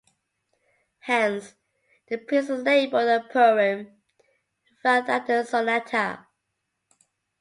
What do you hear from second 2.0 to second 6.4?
the piece is labelled a poem, rather than a sonata.